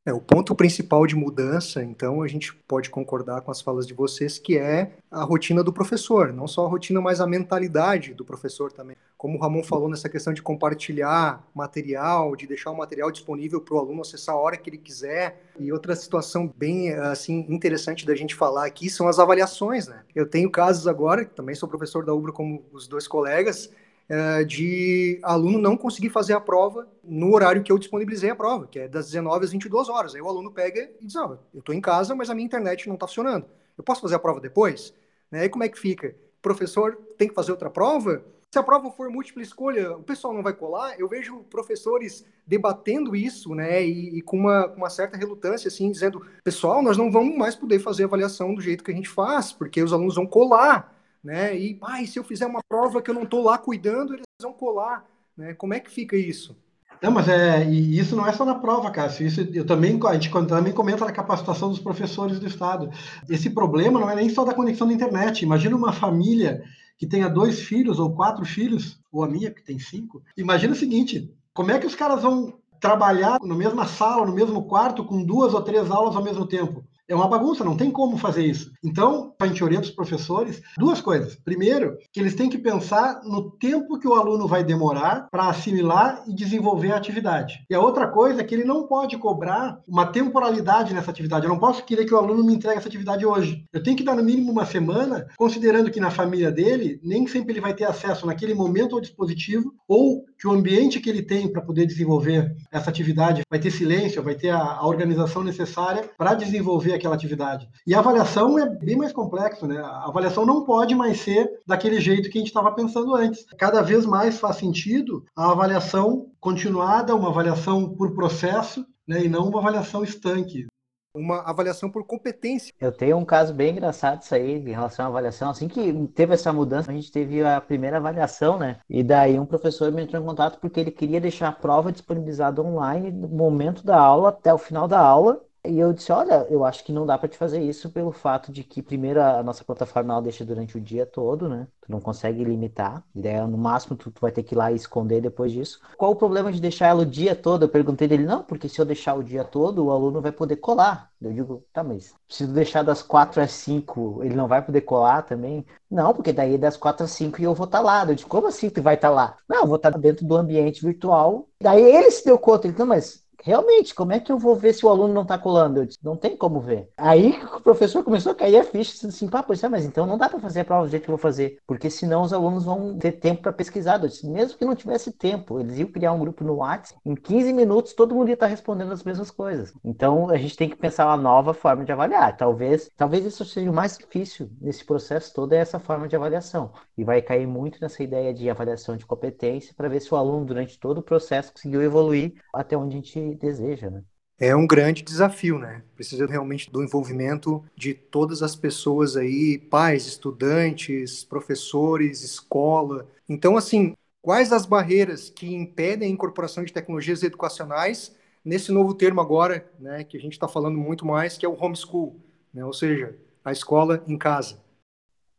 [0.03, 3.93] É, o ponto principal de mudança, então, a gente pode concordar com as falas de
[3.93, 8.25] vocês, que é a rotina do professor, não só a rotina, mas a mentalidade do
[8.25, 8.97] professor também.
[9.15, 13.75] Como o Ramon falou nessa questão de compartilhar material, de deixar o material disponível para
[13.75, 15.51] o aluno acessar a hora que ele quiser.
[15.59, 20.01] E outra situação bem assim interessante da gente falar aqui são as avaliações, né?
[20.15, 23.69] Eu tenho casos agora, também sou professor da UBRA como os dois colegas,
[24.11, 28.67] é, de aluno não conseguir fazer a prova no horário que eu disponibilizei a prova,
[28.67, 30.13] que é das 19 às 22 horas.
[30.13, 32.89] Aí o aluno pega e diz: ah, eu estou em casa, mas a minha internet
[32.89, 33.45] não está funcionando.
[33.77, 34.93] Eu posso fazer a prova depois?
[35.31, 35.43] Né?
[35.43, 36.09] Aí como é que fica?
[36.09, 38.21] O professor tem que fazer outra prova?
[38.51, 40.99] Se a prova for múltipla escolha, o pessoal não vai colar?
[40.99, 46.21] Eu vejo professores debatendo isso, né, e, e com, uma, uma certa relutância, assim, dizendo,
[46.43, 49.81] pessoal, nós não vamos mais poder fazer avaliação do jeito que a gente faz, porque
[49.81, 51.57] os alunos vão colar né?
[51.57, 54.53] E, pai, se eu fizer uma prova que eu não estou lá cuidando, eles vão
[54.53, 55.05] colar,
[55.37, 55.53] né?
[55.53, 56.55] Como é que fica isso?
[57.01, 59.25] Não, mas é, e isso não é só na prova, Cássio.
[59.25, 62.91] Isso eu também, a gente também comenta na capacitação dos professores do Estado.
[63.27, 65.41] Esse problema não é nem só da conexão da internet.
[65.41, 66.63] Imagina uma família
[66.99, 70.21] que tenha dois filhos ou quatro filhos, ou a minha, que tem cinco.
[70.37, 74.63] Imagina o seguinte: como é que os caras vão trabalhar na mesma sala, no mesmo
[74.65, 76.83] quarto, com duas ou três aulas ao mesmo tempo?
[77.07, 78.70] É uma bagunça, não tem como fazer isso.
[78.83, 81.35] Então, a gente orienta os professores duas coisas.
[81.35, 86.23] Primeiro, que eles têm que pensar no tempo que o aluno vai demorar para assimilar
[86.27, 87.63] e desenvolver a atividade.
[87.69, 91.45] E a outra coisa é que ele não pode cobrar uma temporalidade nessa atividade.
[91.45, 93.65] Eu não posso querer que o aluno me entregue essa atividade hoje.
[93.71, 97.53] Eu tenho que dar no mínimo uma semana, considerando que na família dele, nem sempre
[97.53, 101.51] ele vai ter acesso naquele momento ao dispositivo, ou que o ambiente que ele tem
[101.51, 106.33] para poder desenvolver essa atividade vai ter silêncio, vai ter a, a organização necessária para
[106.33, 107.69] desenvolver aquela atividade.
[107.85, 109.77] E a avaliação é bem mais complexo, né?
[109.77, 113.45] A avaliação não pode mais ser daquele jeito que a gente estava pensando antes.
[113.57, 119.25] Cada vez mais faz sentido a avaliação continuada, uma avaliação por processo, né?
[119.25, 120.67] E não uma avaliação estanque
[121.13, 122.73] uma avaliação por competência.
[122.79, 125.49] Eu tenho um caso bem engraçado isso aí em relação à avaliação.
[125.49, 128.79] Assim que teve essa mudança, a gente teve a primeira avaliação, né?
[128.89, 132.61] E daí um professor me entrou em contato porque ele queria deixar a prova disponibilizada
[132.61, 136.65] online no momento da aula até o final da aula e eu disse, olha, eu
[136.65, 139.63] acho que não dá para te fazer isso pelo fato de que, primeiro, a nossa
[139.63, 141.67] plataforma ela deixa durante o dia todo, né?
[141.81, 143.03] Tu não consegue limitar.
[143.13, 145.79] Ideia, no máximo, tu, tu, vai ter que ir lá e esconder depois disso.
[145.97, 147.63] Qual o problema de deixar ela o dia todo?
[147.63, 150.55] Eu perguntei dele, não, porque se eu deixar o dia todo, o aluno vai poder
[150.55, 151.11] colar.
[151.21, 154.81] Eu digo, tá, mas se tu deixar das 4 às 5, ele não vai poder
[154.81, 155.63] colar também?
[155.89, 158.03] Não, porque daí é das 4 às 5 eu vou estar tá lá.
[158.03, 159.37] Eu digo, como assim tu vai estar tá lá?
[159.47, 161.47] Não, eu vou estar tá dentro do ambiente virtual.
[161.61, 164.73] Daí ele se deu conta, ele, não, mas realmente, como é que eu vou ver
[164.73, 165.79] se o aluno não está colando?
[165.79, 166.89] Eu disse, não tem como ver.
[166.97, 170.17] Aí o professor começou a cair a ficha, assim, pá, pois é, mas então não
[170.17, 172.65] dá para fazer a prova do jeito que eu vou fazer, porque senão os alunos
[172.65, 174.01] vão ter tempo para pesquisar.
[174.01, 177.15] Eu disse, mesmo que não tivesse tempo, eles iam criar um grupo no WhatsApp, em
[177.15, 179.73] 15 minutos todo mundo ia estar tá respondendo as mesmas coisas.
[179.83, 182.35] Então a gente tem que pensar uma nova forma de avaliar.
[182.37, 186.71] Talvez, talvez isso seja o mais difícil nesse processo todo, é essa forma de avaliação.
[186.97, 190.45] E vai cair muito nessa ideia de avaliação de competência para ver se o aluno,
[190.45, 194.03] durante todo o processo, conseguiu evoluir até onde a gente deseja, né?
[194.39, 195.83] É um grande desafio, né?
[195.95, 203.07] Precisa realmente do envolvimento de todas as pessoas aí, pais, estudantes, professores, escola.
[203.29, 209.21] Então, assim, quais as barreiras que impedem a incorporação de tecnologias educacionais nesse novo termo
[209.21, 212.19] agora, né, que a gente está falando muito mais, que é o homeschool,
[212.51, 212.65] né?
[212.65, 213.15] Ou seja,
[213.45, 214.59] a escola em casa.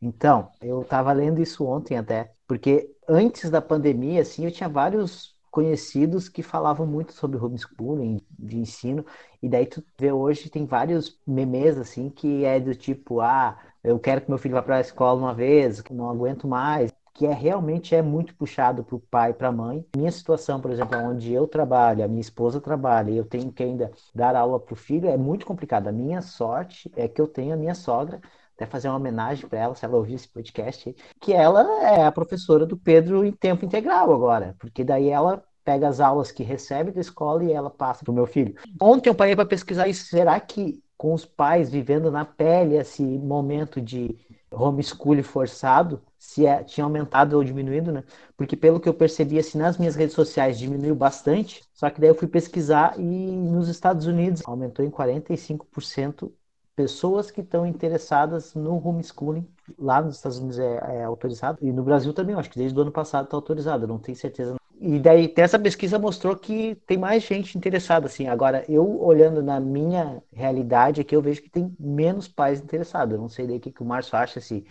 [0.00, 5.34] Então, eu estava lendo isso ontem até, porque antes da pandemia, assim, eu tinha vários
[5.52, 9.04] conhecidos que falavam muito sobre homeschooling, de ensino,
[9.42, 13.98] e daí tu vê hoje tem vários memes assim que é do tipo, ah, eu
[13.98, 17.32] quero que meu filho vá para a escola uma vez, não aguento mais, que é
[17.34, 19.84] realmente é muito puxado para o pai para a mãe.
[19.94, 23.62] Minha situação, por exemplo, onde eu trabalho, a minha esposa trabalha e eu tenho que
[23.62, 25.88] ainda dar aula para o filho, é muito complicado.
[25.88, 28.20] A minha sorte é que eu tenho a minha sogra
[28.62, 32.12] até fazer uma homenagem para ela, se ela ouvir esse podcast, que ela é a
[32.12, 36.90] professora do Pedro em tempo integral agora, porque daí ela pega as aulas que recebe
[36.90, 38.54] da escola e ela passa para o meu filho.
[38.80, 43.02] Ontem eu parei para pesquisar isso, será que com os pais vivendo na pele esse
[43.02, 44.16] momento de
[44.52, 48.04] homeschooling forçado, se é, tinha aumentado ou diminuído, né?
[48.36, 52.10] Porque pelo que eu percebi, assim, nas minhas redes sociais diminuiu bastante, só que daí
[52.10, 56.30] eu fui pesquisar e nos Estados Unidos aumentou em 45%
[56.74, 59.46] pessoas que estão interessadas no homeschooling.
[59.78, 61.58] Lá nos Estados Unidos é, é autorizado.
[61.60, 64.56] E no Brasil também, acho que desde o ano passado está autorizado, não tenho certeza.
[64.80, 68.26] E daí, essa pesquisa mostrou que tem mais gente interessada, assim.
[68.26, 73.14] Agora, eu olhando na minha realidade aqui, eu vejo que tem menos pais interessados.
[73.14, 74.64] Eu não sei daí o que, que o Márcio acha, assim.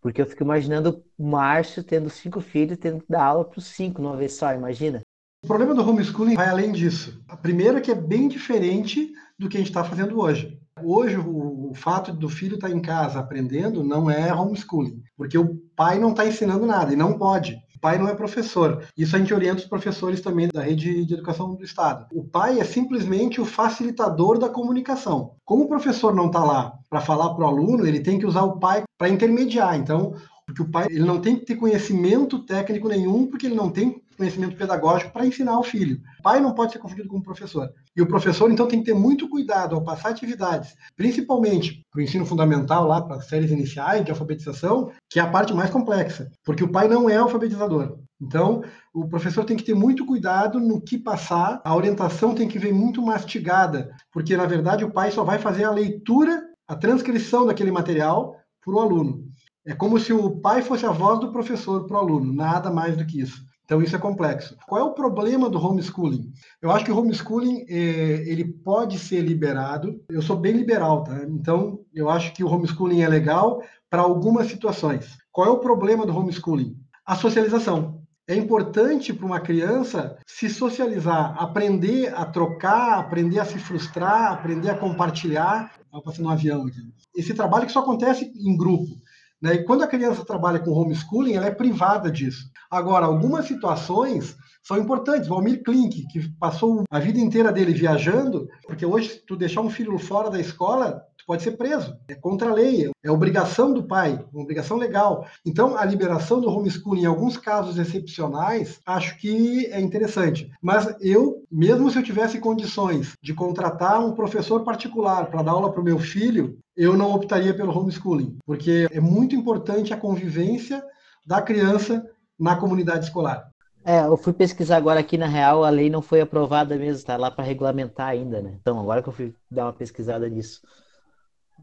[0.00, 3.66] Porque eu fico imaginando o Márcio tendo cinco filhos, tendo que dar aula para os
[3.66, 5.00] cinco numa vez só, imagina.
[5.42, 7.20] O problema do homeschooling vai além disso.
[7.28, 10.57] A primeira que é bem diferente do que a gente está fazendo hoje.
[10.82, 15.38] Hoje, o, o, fato do filho estar tá em casa aprendendo não é homeschooling, porque
[15.38, 17.58] o pai não está ensinando nada e não pode.
[17.78, 18.84] O pai não é professor.
[18.96, 22.06] Isso a gente orienta os professores também da rede de educação do Estado.
[22.12, 25.36] O pai é simplesmente o facilitador da comunicação.
[25.44, 28.42] Como o professor não está lá para falar para o aluno, ele tem que usar
[28.42, 29.76] o pai para intermediar.
[29.76, 30.12] Então,
[30.48, 34.02] porque o pai ele não tem que ter conhecimento técnico nenhum, porque ele não tem
[34.16, 36.00] conhecimento pedagógico para ensinar o filho.
[36.18, 37.68] O pai não pode ser confundido com o professor.
[37.94, 42.02] E o professor, então, tem que ter muito cuidado ao passar atividades, principalmente para o
[42.02, 46.30] ensino fundamental, lá para as séries iniciais de alfabetização, que é a parte mais complexa,
[46.42, 47.98] porque o pai não é alfabetizador.
[48.18, 52.58] Então, o professor tem que ter muito cuidado no que passar, a orientação tem que
[52.58, 57.44] vir muito mastigada, porque, na verdade, o pai só vai fazer a leitura, a transcrição
[57.44, 58.34] daquele material
[58.64, 59.28] para o aluno.
[59.68, 62.96] É como se o pai fosse a voz do professor para o aluno, nada mais
[62.96, 63.44] do que isso.
[63.66, 64.56] Então isso é complexo.
[64.66, 66.32] Qual é o problema do homeschooling?
[66.62, 70.02] Eu acho que o homeschooling é, ele pode ser liberado.
[70.08, 71.22] Eu sou bem liberal, tá?
[71.28, 75.18] Então eu acho que o homeschooling é legal para algumas situações.
[75.30, 76.74] Qual é o problema do homeschooling?
[77.04, 78.00] A socialização.
[78.26, 84.70] É importante para uma criança se socializar, aprender a trocar, aprender a se frustrar, aprender
[84.70, 85.74] a compartilhar.
[85.84, 86.80] Estava passando um avião aqui.
[87.14, 88.96] Esse trabalho que só acontece em grupo.
[89.40, 89.54] Né?
[89.54, 92.50] E quando a criança trabalha com homeschooling, ela é privada disso.
[92.70, 95.30] Agora, algumas situações são importantes.
[95.30, 99.70] O Almir Klink, que passou a vida inteira dele viajando, porque hoje, tu deixar um
[99.70, 101.94] filho fora da escola, pode ser preso.
[102.08, 105.26] É contra a lei, é obrigação do pai, uma obrigação legal.
[105.44, 110.50] Então, a liberação do homeschooling, em alguns casos excepcionais, acho que é interessante.
[110.62, 115.70] Mas eu, mesmo se eu tivesse condições de contratar um professor particular para dar aula
[115.70, 120.82] para o meu filho, eu não optaria pelo homeschooling, porque é muito importante a convivência
[121.26, 122.08] da criança
[122.40, 123.50] na comunidade escolar.
[123.84, 127.18] É, eu fui pesquisar agora aqui na real, a lei não foi aprovada mesmo, está
[127.18, 128.56] lá para regulamentar ainda, né?
[128.60, 130.62] Então, agora que eu fui dar uma pesquisada nisso.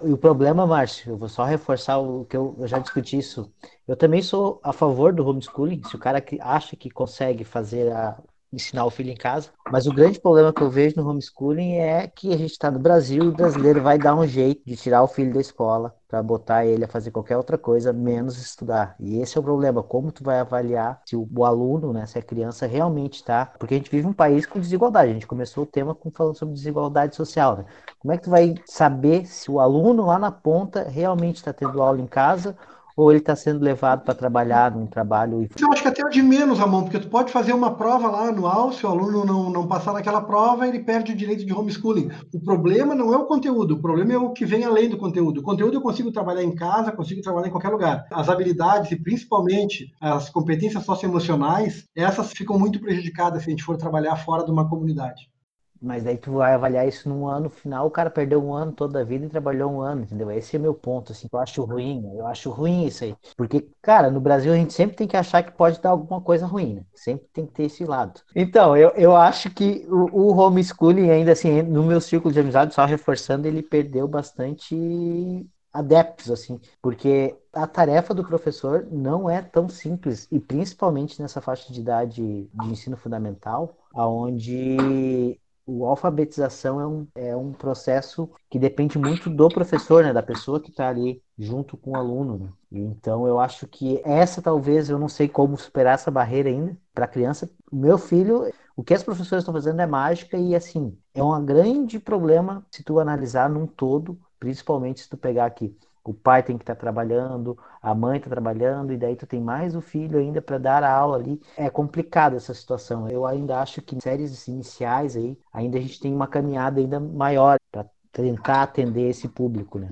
[0.03, 3.51] E o problema, Márcio, eu vou só reforçar o que eu, eu, já discuti isso.
[3.87, 5.81] Eu também sou a favor do homeschooling.
[5.83, 9.49] Se o cara que acha que consegue fazer a, ensinar o filho em casa.
[9.71, 12.79] Mas o grande problema que eu vejo no homeschooling é que a gente está no
[12.79, 16.65] Brasil o brasileiro vai dar um jeito de tirar o filho da escola para botar
[16.65, 18.95] ele a fazer qualquer outra coisa, menos estudar.
[18.99, 19.83] E esse é o problema.
[19.83, 23.47] Como tu vai avaliar se o, o aluno, né, se a criança realmente está...
[23.59, 25.09] Porque a gente vive um país com desigualdade.
[25.09, 27.57] A gente começou o tema com, falando sobre desigualdade social.
[27.57, 27.65] Né?
[27.99, 31.81] Como é que tu vai saber se o aluno lá na ponta realmente está tendo
[31.81, 32.55] aula em casa
[32.95, 35.47] ou ele está sendo levado para trabalhar num trabalho.
[35.59, 38.29] Eu acho que até é de menos, Ramon, porque tu pode fazer uma prova lá
[38.29, 42.09] anual, se o aluno não, não passar naquela prova, ele perde o direito de homeschooling.
[42.33, 45.39] O problema não é o conteúdo, o problema é o que vem além do conteúdo.
[45.39, 48.05] O conteúdo eu consigo trabalhar em casa, consigo trabalhar em qualquer lugar.
[48.11, 53.77] As habilidades e principalmente as competências socioemocionais, essas ficam muito prejudicadas se a gente for
[53.77, 55.34] trabalhar fora de uma comunidade.
[55.81, 59.01] Mas daí tu vai avaliar isso num ano final, o cara perdeu um ano toda
[59.01, 60.31] a vida e trabalhou um ano, entendeu?
[60.31, 63.15] Esse é meu ponto, assim, eu acho ruim, eu acho ruim isso aí.
[63.37, 66.45] Porque, cara, no Brasil a gente sempre tem que achar que pode dar alguma coisa
[66.45, 66.85] ruim, né?
[66.95, 68.21] Sempre tem que ter esse lado.
[68.35, 72.73] Então, eu, eu acho que o, o homeschooling, ainda assim, no meu círculo de amizade,
[72.73, 79.67] só reforçando, ele perdeu bastante adeptos, assim, porque a tarefa do professor não é tão
[79.67, 87.07] simples, e principalmente nessa faixa de idade de ensino fundamental, aonde o alfabetização é um,
[87.15, 91.75] é um processo que depende muito do professor, né, da pessoa que está ali junto
[91.75, 92.37] com o aluno.
[92.39, 92.81] Né?
[92.81, 97.05] Então, eu acho que essa talvez, eu não sei como superar essa barreira ainda para
[97.05, 97.49] a criança.
[97.71, 101.99] Meu filho, o que as professoras estão fazendo é mágica e, assim, é um grande
[101.99, 106.63] problema se tu analisar num todo, principalmente se tu pegar aqui o pai tem que
[106.63, 110.41] estar tá trabalhando, a mãe está trabalhando, e daí tu tem mais o filho ainda
[110.41, 111.41] para dar a aula ali.
[111.57, 113.09] É complicado essa situação.
[113.09, 117.57] Eu ainda acho que séries iniciais aí, ainda a gente tem uma caminhada ainda maior
[117.71, 119.89] para tentar atender esse público, né?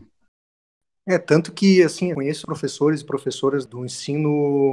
[1.05, 4.29] É, tanto que, assim, conheço professores e professoras do ensino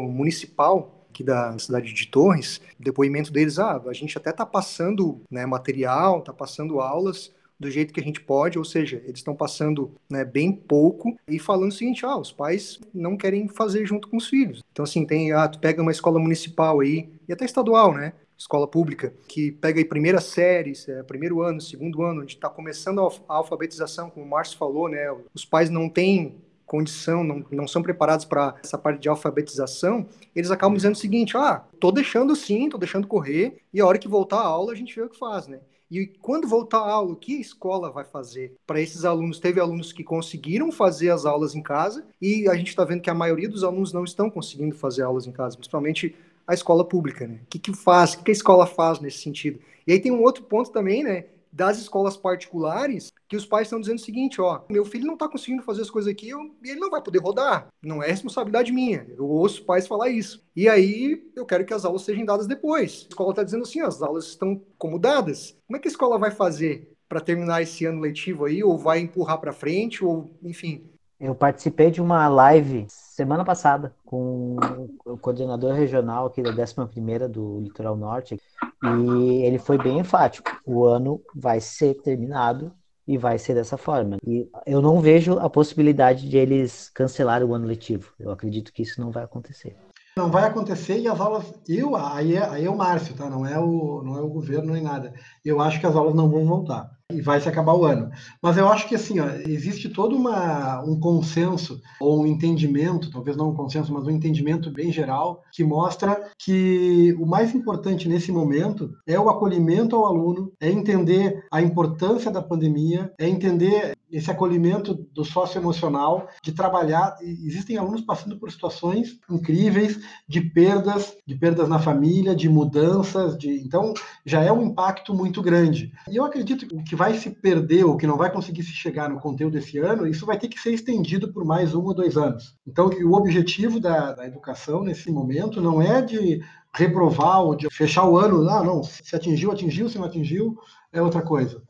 [0.08, 5.44] municipal aqui da cidade de Torres, depoimento deles, ah, a gente até está passando né,
[5.44, 9.92] material, está passando aulas, do jeito que a gente pode, ou seja, eles estão passando
[10.08, 14.16] né, bem pouco e falando o seguinte, ah, os pais não querem fazer junto com
[14.16, 14.62] os filhos.
[14.72, 18.66] Então, assim, tem, ah, tu pega uma escola municipal aí, e até estadual, né, escola
[18.66, 23.34] pública, que pega aí primeira série, é, primeiro ano, segundo ano, onde está começando a
[23.34, 28.24] alfabetização, como o Márcio falou, né, os pais não têm condição, não, não são preparados
[28.24, 32.78] para essa parte de alfabetização, eles acabam dizendo o seguinte: ah, tô deixando sim, tô
[32.78, 35.48] deixando correr, e a hora que voltar a aula a gente vê o que faz,
[35.48, 35.58] né?
[35.90, 39.40] E quando voltar a aula, o que a escola vai fazer para esses alunos?
[39.40, 43.10] Teve alunos que conseguiram fazer as aulas em casa e a gente está vendo que
[43.10, 46.14] a maioria dos alunos não estão conseguindo fazer aulas em casa, principalmente
[46.46, 47.40] a escola pública, né?
[47.42, 48.14] O que, que faz?
[48.14, 49.58] O que a escola faz nesse sentido?
[49.86, 51.24] E aí tem um outro ponto também, né?
[51.52, 55.28] Das escolas particulares que os pais estão dizendo o seguinte, ó, meu filho não está
[55.28, 57.68] conseguindo fazer as coisas aqui eu, e ele não vai poder rodar.
[57.82, 59.06] Não é responsabilidade minha.
[59.16, 60.44] Eu ouço pais falar isso.
[60.54, 63.04] E aí eu quero que as aulas sejam dadas depois.
[63.06, 65.56] A escola está dizendo assim, as aulas estão como dadas.
[65.66, 69.00] Como é que a escola vai fazer para terminar esse ano letivo aí, ou vai
[69.00, 70.89] empurrar para frente, ou enfim?
[71.20, 74.56] Eu participei de uma live semana passada com
[75.04, 78.40] o coordenador regional aqui da 11ª do Litoral Norte
[78.82, 80.50] e ele foi bem enfático.
[80.64, 82.72] O ano vai ser terminado
[83.06, 84.16] e vai ser dessa forma.
[84.26, 88.14] E eu não vejo a possibilidade de eles cancelar o ano letivo.
[88.18, 89.76] Eu acredito que isso não vai acontecer.
[90.16, 91.52] Não vai acontecer e as aulas.
[91.68, 93.28] Eu, aí é, aí é o Márcio, tá?
[93.28, 95.12] Não é o, não é o governo nem nada.
[95.44, 98.10] Eu acho que as aulas não vão voltar e vai se acabar o ano.
[98.42, 103.36] Mas eu acho que assim, ó, existe todo uma, um consenso ou um entendimento, talvez
[103.36, 108.32] não um consenso, mas um entendimento bem geral que mostra que o mais importante nesse
[108.32, 114.30] momento é o acolhimento ao aluno, é entender a importância da pandemia, é entender esse
[114.30, 117.16] acolhimento do socioemocional, de trabalhar.
[117.20, 123.60] Existem alunos passando por situações incríveis de perdas, de perdas na família, de mudanças, de
[123.60, 123.94] então
[124.24, 125.92] já é um impacto muito grande.
[126.10, 128.72] E eu acredito que o que vai se perder ou que não vai conseguir se
[128.72, 131.94] chegar no conteúdo desse ano, isso vai ter que ser estendido por mais um ou
[131.94, 132.54] dois anos.
[132.66, 136.42] Então, o objetivo da, da educação nesse momento não é de
[136.74, 140.58] reprovar ou de fechar o ano, ah, não, se atingiu, atingiu, se não atingiu,
[140.92, 141.62] é outra coisa.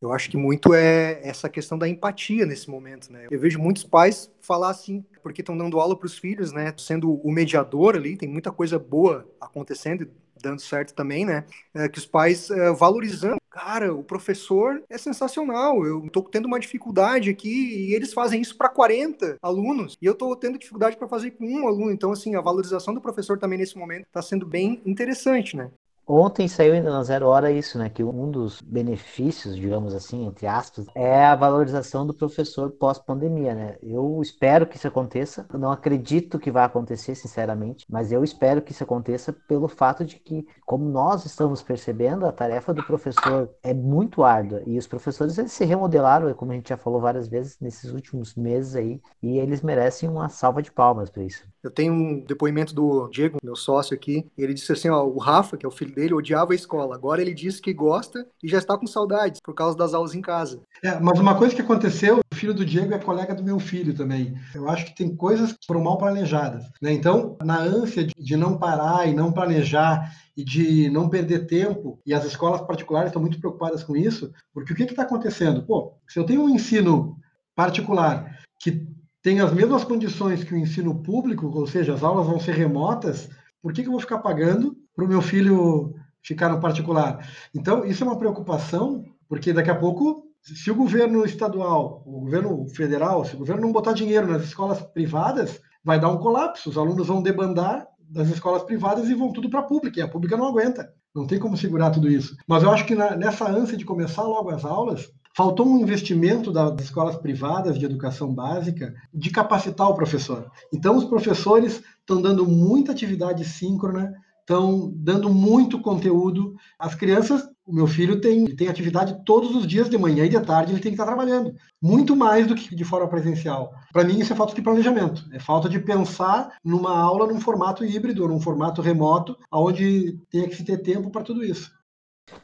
[0.00, 3.26] Eu acho que muito é essa questão da empatia nesse momento, né?
[3.30, 6.72] Eu vejo muitos pais falar assim, porque estão dando aula para os filhos, né?
[6.78, 10.08] Sendo o mediador ali, tem muita coisa boa acontecendo,
[10.42, 11.44] dando certo também, né?
[11.74, 13.38] É, que os pais é, valorizando.
[13.50, 15.84] Cara, o professor é sensacional.
[15.84, 20.12] Eu estou tendo uma dificuldade aqui e eles fazem isso para 40 alunos e eu
[20.12, 21.90] estou tendo dificuldade para fazer com um aluno.
[21.90, 25.70] Então, assim, a valorização do professor também nesse momento está sendo bem interessante, né?
[26.10, 27.90] Ontem saiu na Zero Hora isso, né?
[27.90, 33.76] Que um dos benefícios, digamos assim, entre aspas, é a valorização do professor pós-pandemia, né?
[33.82, 35.46] Eu espero que isso aconteça.
[35.52, 40.02] Eu não acredito que vai acontecer, sinceramente, mas eu espero que isso aconteça pelo fato
[40.02, 44.86] de que, como nós estamos percebendo, a tarefa do professor é muito árdua e os
[44.86, 48.98] professores eles se remodelaram, como a gente já falou várias vezes nesses últimos meses aí,
[49.22, 51.46] e eles merecem uma salva de palmas por isso.
[51.62, 55.56] Eu tenho um depoimento do Diego, meu sócio aqui, ele disse assim, ó, o Rafa,
[55.56, 56.94] que é o filho dele, odiava a escola.
[56.94, 60.20] Agora ele diz que gosta e já está com saudades por causa das aulas em
[60.20, 60.60] casa.
[60.82, 63.94] É, mas uma coisa que aconteceu, o filho do Diego é colega do meu filho
[63.94, 64.34] também.
[64.54, 66.64] Eu acho que tem coisas que foram mal planejadas.
[66.80, 66.92] Né?
[66.92, 72.14] Então, na ânsia de, não parar e não planejar e de não perder tempo, e
[72.14, 75.64] as escolas particulares estão muito preocupadas com isso, porque o que está acontecendo?
[75.64, 77.16] Pô, se eu tenho um ensino
[77.56, 78.86] particular que
[79.28, 83.28] tem as mesmas condições que o ensino público, ou seja, as aulas vão ser remotas,
[83.60, 87.28] por que, que eu vou ficar pagando para o meu filho ficar no particular?
[87.54, 92.66] Então, isso é uma preocupação, porque daqui a pouco, se o governo estadual, o governo
[92.68, 96.78] federal, se o governo não botar dinheiro nas escolas privadas, vai dar um colapso, os
[96.78, 100.38] alunos vão debandar das escolas privadas e vão tudo para a pública, e a pública
[100.38, 100.90] não aguenta.
[101.14, 102.34] Não tem como segurar tudo isso.
[102.46, 106.50] Mas eu acho que na, nessa ânsia de começar logo as aulas, faltou um investimento
[106.50, 110.50] das escolas privadas de educação básica de capacitar o professor.
[110.74, 116.56] Então, os professores estão dando muita atividade síncrona, estão dando muito conteúdo.
[116.76, 120.40] As crianças, o meu filho tem, tem atividade todos os dias de manhã e de
[120.40, 121.54] tarde, ele tem que estar trabalhando.
[121.80, 123.70] Muito mais do que de forma presencial.
[123.92, 125.24] Para mim, isso é falta de planejamento.
[125.30, 130.56] É falta de pensar numa aula num formato híbrido, num formato remoto, onde tenha que
[130.56, 131.70] se ter tempo para tudo isso.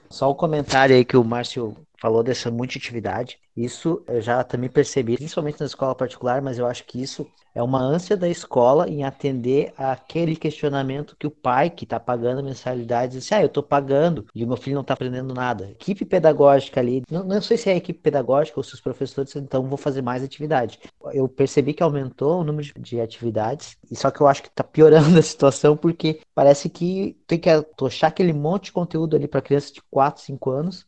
[0.08, 3.38] Só o um comentário aí que o Márcio falou dessa multiatividade.
[3.56, 7.62] Isso eu já também percebi, principalmente na escola particular, mas eu acho que isso é
[7.62, 12.42] uma ânsia da escola em atender aquele questionamento que o pai que está pagando a
[12.42, 15.70] mensalidade diz: Ah, eu estou pagando e o meu filho não está aprendendo nada.
[15.70, 19.34] Equipe pedagógica ali, não, não sei se é a equipe pedagógica ou se os professores,
[19.36, 20.78] então vou fazer mais atividade.
[21.14, 24.48] Eu percebi que aumentou o número de, de atividades, e só que eu acho que
[24.48, 29.26] está piorando a situação porque parece que tem que atochar aquele monte de conteúdo ali
[29.26, 30.86] para crianças de 4, 5 anos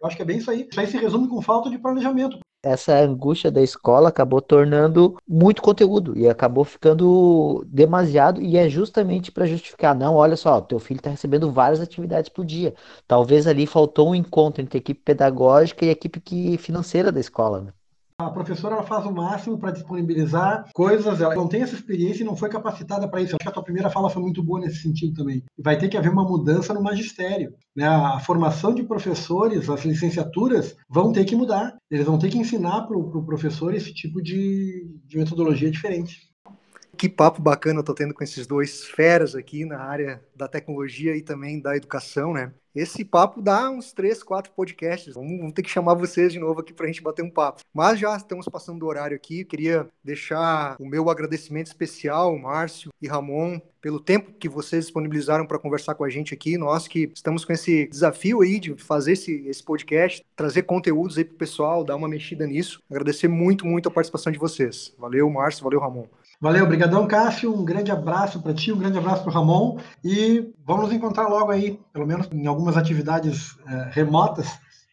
[0.00, 0.66] eu acho que é bem isso aí.
[0.70, 2.38] Isso aí se resume com falta de planejamento.
[2.62, 9.30] Essa angústia da escola acabou tornando muito conteúdo e acabou ficando demasiado e é justamente
[9.30, 12.74] para justificar, não, olha só, teu filho está recebendo várias atividades por dia.
[13.06, 16.20] Talvez ali faltou um encontro entre equipe pedagógica e equipe
[16.58, 17.72] financeira da escola, né?
[18.18, 22.26] A professora ela faz o máximo para disponibilizar coisas, ela não tem essa experiência e
[22.26, 23.36] não foi capacitada para isso.
[23.36, 25.44] Acho que a tua primeira fala foi muito boa nesse sentido também.
[25.58, 27.52] Vai ter que haver uma mudança no magistério.
[27.76, 27.86] Né?
[27.86, 31.76] A formação de professores, as licenciaturas, vão ter que mudar.
[31.90, 36.30] Eles vão ter que ensinar para o pro professor esse tipo de, de metodologia diferente.
[36.96, 41.14] Que papo bacana eu tô tendo com esses dois feras aqui na área da tecnologia
[41.14, 42.50] e também da educação, né?
[42.76, 45.14] Esse papo dá uns três, quatro podcasts.
[45.14, 47.62] Vamos, vamos ter que chamar vocês de novo aqui para a gente bater um papo.
[47.72, 49.46] Mas já estamos passando do horário aqui.
[49.46, 55.58] Queria deixar o meu agradecimento especial, Márcio e Ramon, pelo tempo que vocês disponibilizaram para
[55.58, 56.58] conversar com a gente aqui.
[56.58, 61.24] Nós que estamos com esse desafio aí de fazer esse, esse podcast, trazer conteúdos aí
[61.24, 62.82] para o pessoal, dar uma mexida nisso.
[62.90, 64.94] Agradecer muito, muito a participação de vocês.
[64.98, 65.64] Valeu, Márcio.
[65.64, 66.04] Valeu, Ramon.
[66.38, 67.54] Valeu, obrigadão, Cássio.
[67.54, 69.78] Um grande abraço para ti, um grande abraço para o Ramon.
[70.04, 74.46] E vamos nos encontrar logo aí, pelo menos em algumas atividades é, remotas,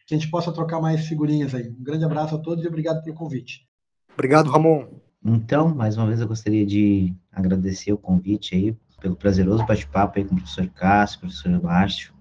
[0.06, 1.68] que a gente possa trocar mais figurinhas aí.
[1.68, 3.68] Um grande abraço a todos e obrigado pelo convite.
[4.14, 4.86] Obrigado, Ramon.
[5.22, 10.24] Então, mais uma vez eu gostaria de agradecer o convite aí, pelo prazeroso bate-papo aí
[10.24, 12.14] com o professor Cássio, professor Márcio.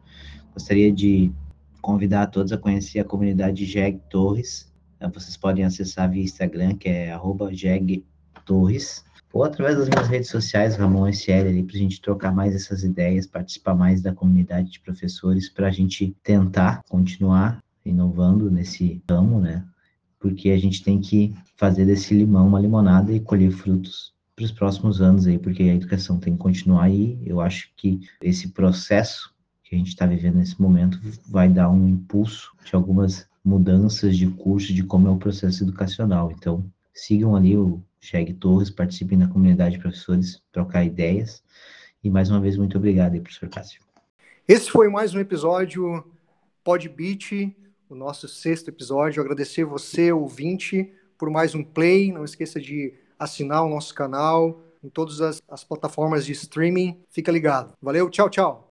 [0.54, 1.32] Gostaria de
[1.82, 4.72] convidar a todos a conhecer a comunidade Jeg Torres.
[5.14, 8.06] Vocês podem acessar via Instagram, que é arroba Jeg
[8.46, 9.04] Torres
[9.34, 12.84] ou através das minhas redes sociais, Ramon SL, ali, para a gente trocar mais essas
[12.84, 19.42] ideias, participar mais da comunidade de professores, para a gente tentar continuar inovando nesse ramo,
[19.42, 19.66] né?
[20.20, 24.52] Porque a gente tem que fazer desse limão uma limonada e colher frutos para os
[24.52, 27.20] próximos anos aí, porque a educação tem que continuar aí.
[27.26, 31.90] Eu acho que esse processo que a gente está vivendo nesse momento vai dar um
[31.90, 36.32] impulso de algumas mudanças de curso, de como é o processo educacional.
[36.32, 36.64] Então,
[36.94, 41.42] sigam ali o Cheg Torres, participem da comunidade de professores, trocar ideias.
[42.04, 43.82] E mais uma vez, muito obrigado aí, professor Cássio.
[44.46, 46.04] Esse foi mais um episódio
[46.66, 47.56] Podbeat,
[47.88, 49.24] o nosso sexto episódio.
[49.24, 52.12] Agradecer você, ouvinte, por mais um play.
[52.12, 57.02] Não esqueça de assinar o nosso canal em todas as, as plataformas de streaming.
[57.10, 57.72] Fica ligado.
[57.82, 58.73] Valeu, tchau, tchau.